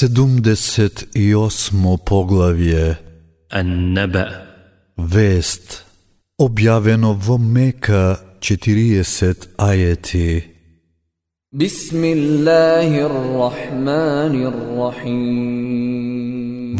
78 0.00 1.98
поглавје 2.08 2.96
النبأ 3.52 4.28
Вест 4.96 5.84
Објавено 6.40 7.12
во 7.26 7.36
Мека 7.38 8.16
40 8.40 9.48
ајети 9.58 10.42
بسم 11.52 12.04
الله 12.04 13.06
الرحمن 13.06 14.34
الرحيم 14.52 15.90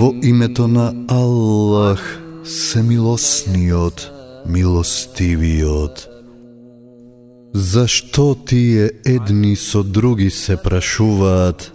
Во 0.00 0.14
името 0.23 0.66
на 0.66 0.95
Аллах, 1.09 2.00
семилосниот, 2.45 4.11
милостивиот. 4.46 6.09
Зашто 7.52 8.34
тие 8.46 8.91
едни 9.05 9.57
со 9.57 9.82
други 9.82 10.30
се 10.30 10.57
прашуваат? 10.57 11.73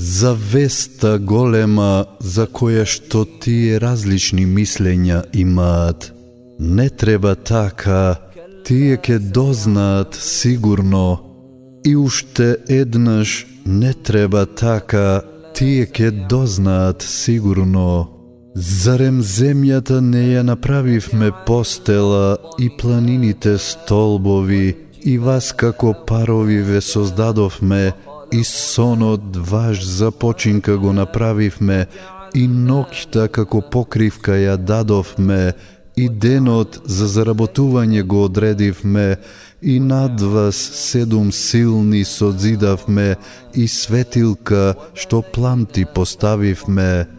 За 0.00 0.32
веста 0.34 1.18
голема 1.18 2.04
за 2.22 2.44
која 2.46 2.84
што 2.86 3.24
тие 3.42 3.80
различни 3.82 4.44
мислења 4.46 5.24
имаат. 5.34 6.12
Не 6.60 6.86
треба 6.90 7.34
така, 7.34 8.16
тие 8.64 8.96
ке 8.96 9.18
дознаат 9.18 10.14
сигурно. 10.14 11.18
И 11.84 11.96
уште 11.96 12.56
еднаш 12.68 13.46
не 13.66 13.92
треба 13.92 14.46
така, 14.46 15.22
тие 15.54 15.86
ке 15.86 16.10
дознаат 16.10 17.02
сигурно. 17.02 18.06
Зарем 18.54 19.18
земјата 19.22 19.98
не 20.00 20.28
ја 20.38 20.42
направивме 20.42 21.32
постела 21.46 22.38
и 22.58 22.70
планините 22.70 23.58
столбови 23.58 24.76
и 25.02 25.18
вас 25.18 25.52
како 25.52 25.94
парови 26.06 26.62
ве 26.62 26.80
создадовме 26.80 27.92
и 28.32 28.44
сонот 28.44 29.36
ваш 29.36 29.84
за 29.84 30.10
починка 30.10 30.76
го 30.78 30.92
направивме 30.92 31.86
и 32.34 32.44
ноќта 32.48 33.28
како 33.32 33.60
покривка 33.60 34.36
ја 34.36 34.56
дадовме 34.56 35.52
и 35.96 36.08
денот 36.08 36.80
за 36.84 37.08
заработување 37.08 38.02
го 38.02 38.24
одредивме 38.24 39.16
и 39.62 39.80
над 39.80 40.20
вас 40.20 40.56
седум 40.56 41.32
силни 41.32 42.04
созидавме 42.04 43.16
и 43.54 43.68
светилка 43.68 44.74
што 44.94 45.22
пламти 45.22 45.86
поставивме. 45.94 47.17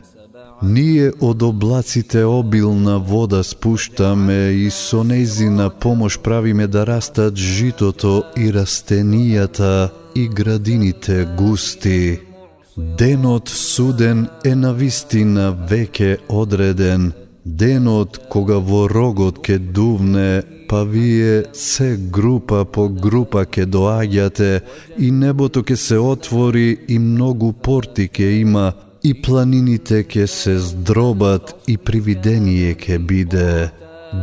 Ние 0.62 1.12
од 1.22 1.44
облаците 1.44 2.26
обилна 2.26 2.98
вода 3.00 3.44
спуштаме 3.44 4.52
и 4.52 4.68
со 4.70 5.06
нејзина 5.08 5.70
помош 5.80 6.18
правиме 6.20 6.68
да 6.68 6.84
растат 6.86 7.38
житото 7.40 8.24
и 8.36 8.52
растенијата 8.52 9.90
и 10.16 10.28
градините 10.28 11.28
густи. 11.38 12.20
Денот 12.78 13.48
суден 13.48 14.28
е 14.44 14.56
на 14.56 14.74
вистина 14.74 15.56
веќе 15.72 16.18
одреден, 16.28 17.14
денот 17.46 18.20
кога 18.30 18.60
во 18.60 18.88
рогот 18.92 19.40
ке 19.40 19.58
дувне, 19.60 20.44
па 20.70 20.84
вие 20.84 21.46
се 21.54 21.96
група 21.98 22.66
по 22.66 22.90
група 22.90 23.46
ке 23.46 23.66
доаѓате 23.66 24.62
и 25.00 25.12
небото 25.12 25.64
ке 25.64 25.76
се 25.76 25.98
отвори 25.98 26.78
и 26.88 27.00
многу 27.00 27.54
порти 27.54 28.08
ке 28.08 28.32
има 28.44 28.74
и 29.04 29.22
планините 29.22 30.04
ке 30.04 30.28
се 30.28 30.60
здробат 30.60 31.56
и 31.68 31.78
привидение 31.78 32.74
ке 32.74 33.00
биде. 33.00 33.72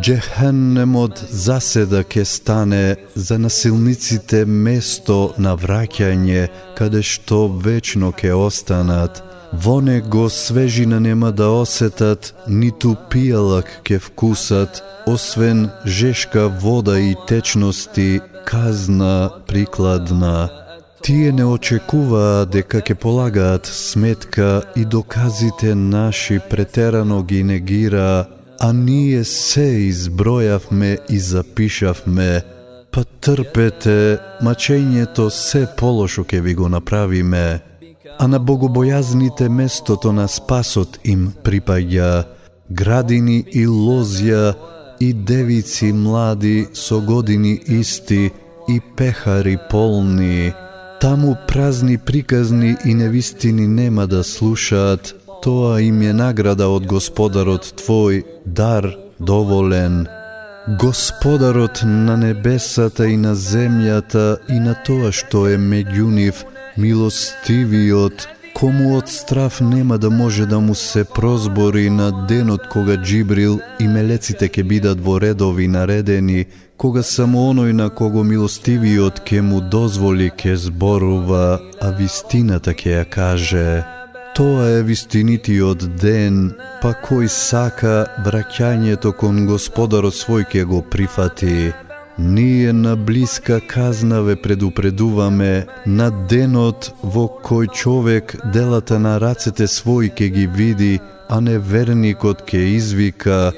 Джехеннемот 0.02 1.27
заседа 1.30 2.05
ке 2.05 2.24
стане 2.24 2.97
за 3.14 3.38
насилниците 3.38 4.44
место 4.44 5.34
на 5.38 5.54
враќање, 5.56 6.48
каде 6.74 7.02
што 7.02 7.47
вечно 7.48 8.10
ке 8.12 8.34
останат. 8.34 9.22
Во 9.52 9.80
него 9.80 10.27
свежина 10.30 11.00
нема 11.00 11.30
да 11.32 11.48
осетат, 11.62 12.34
ниту 12.48 12.97
пијалак 13.10 13.86
ке 13.86 13.98
вкусат, 13.98 14.82
освен 15.06 15.70
жешка 15.86 16.48
вода 16.48 16.98
и 16.98 17.15
течности, 17.28 18.20
казна 18.44 19.31
прикладна. 19.47 20.66
Тие 21.06 21.31
не 21.33 21.44
очекуваа 21.47 22.49
дека 22.50 22.81
ќе 22.83 22.94
полагаат 22.99 23.69
сметка 23.71 24.65
и 24.75 24.83
доказите 24.84 25.75
наши 25.75 26.41
претерано 26.50 27.21
ги 27.22 27.44
негираа, 27.47 28.25
а 28.59 28.72
ние 28.72 29.22
се 29.25 29.66
избројавме 29.87 30.99
и 31.09 31.19
запишавме. 31.19 32.43
Па 32.91 33.05
трпете, 33.05 34.19
мачењето 34.43 35.28
се 35.31 35.69
полошо 35.78 36.27
ќе 36.27 36.43
ви 36.43 36.55
го 36.59 36.66
направиме. 36.69 37.61
А 38.19 38.27
на 38.27 38.43
богобојазните 38.43 39.47
местото 39.49 40.11
на 40.11 40.27
спасот 40.27 40.99
им 41.05 41.31
припаѓа, 41.45 42.25
градини 42.71 43.45
и 43.53 43.66
лозја, 43.66 44.55
и 44.99 45.12
девици 45.12 45.93
млади 45.93 46.66
со 46.75 46.99
години 47.00 47.61
исти, 47.69 48.31
и 48.69 48.81
пехари 48.97 49.59
полни. 49.71 50.66
Таму 51.01 51.37
празни 51.49 51.99
приказни 51.99 52.77
и 52.84 52.95
невистини 52.95 53.67
нема 53.67 54.07
да 54.07 54.25
слушаат, 54.25 55.15
тоа 55.43 55.81
им 55.83 56.03
е 56.03 56.12
награда 56.12 56.69
од 56.73 56.87
Господарот 56.87 57.69
Твој, 57.77 58.25
дар 58.47 58.89
доволен. 59.21 60.07
Господарот 60.81 61.83
на 61.84 62.17
небесата 62.17 63.07
и 63.07 63.17
на 63.17 63.37
земјата 63.37 64.39
и 64.49 64.57
на 64.61 64.75
тоа 64.87 65.12
што 65.12 65.47
е 65.47 65.61
меѓу 65.61 66.09
нив, 66.11 66.43
милостивиот, 66.81 68.27
кому 68.57 68.97
од 68.97 69.13
страф 69.13 69.61
нема 69.61 69.99
да 69.99 70.11
може 70.11 70.47
да 70.47 70.61
му 70.61 70.75
се 70.75 71.05
прозбори 71.05 71.91
на 71.91 72.27
денот 72.27 72.69
кога 72.73 72.97
Джибрил 72.97 73.61
и 73.78 73.87
мелеците 73.89 74.49
ќе 74.49 74.63
бидат 74.65 75.01
во 75.01 75.21
редови 75.21 75.69
наредени, 75.69 76.47
кога 76.76 77.03
само 77.03 77.50
оној 77.50 77.72
на 77.72 77.88
кого 77.91 78.22
милостивиот 78.25 79.20
ке 79.25 79.41
му 79.42 79.60
дозволи 79.60 80.31
ке 80.31 80.56
зборува, 80.56 81.60
а 81.81 81.91
вистината 81.91 82.75
ке 82.75 82.91
ја 83.00 83.04
каже. 83.04 83.84
Тоа 84.37 84.69
е 84.78 84.82
вистинитиот 84.82 85.97
ден, 85.97 86.53
па 86.82 86.92
кој 86.92 87.28
сака 87.32 88.04
враќањето 88.25 89.16
кон 89.16 89.47
Господарот 89.48 90.12
свој 90.12 90.44
ке 90.53 90.65
го 90.65 90.82
прифати. 90.82 91.72
Ние 92.19 92.72
на 92.72 92.97
блиска 92.97 93.60
казна 93.60 94.22
ве 94.22 94.36
предупредуваме 94.36 95.66
на 95.86 96.10
денот 96.28 96.92
во 97.03 97.28
кој 97.44 97.72
човек 97.72 98.36
делата 98.53 98.98
на 98.98 99.16
рацете 99.20 99.65
свој 99.65 100.12
ке 100.15 100.28
ги 100.28 100.47
види, 100.47 101.00
а 101.28 101.41
неверникот 101.41 102.44
ке 102.44 102.60
извика 102.76 103.53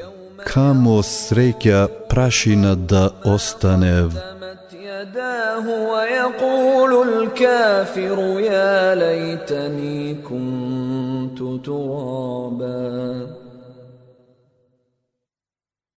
камо 0.46 1.00
среќа 1.02 1.86
prašina 2.18 2.74
da 2.74 3.10
ostane 3.24 4.10
يداه 4.88 5.66
ويقول 5.90 7.08
الكافر 7.08 8.40
يا 8.40 8.94
ليتني 8.94 10.14
كنت 10.14 11.66
ترابا. 11.66 13.27